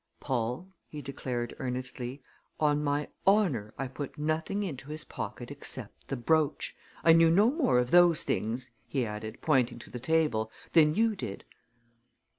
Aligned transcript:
"Paul," 0.19 0.69
he 0.87 1.03
declared 1.03 1.55
earnestly, 1.59 2.23
"on 2.59 2.83
my 2.83 3.09
honor 3.27 3.71
I 3.77 3.87
put 3.87 4.17
nothing 4.17 4.63
into 4.63 4.89
his 4.89 5.05
pocket 5.05 5.51
except 5.51 6.07
the 6.07 6.17
brooch. 6.17 6.75
I 7.03 7.13
knew 7.13 7.29
no 7.29 7.51
more 7.51 7.77
of 7.77 7.91
those 7.91 8.23
things," 8.23 8.71
he 8.87 9.05
added, 9.05 9.41
pointing 9.41 9.77
to 9.77 9.91
the 9.91 9.99
table, 9.99 10.49
"than 10.71 10.95
you 10.95 11.15
did!" 11.15 11.45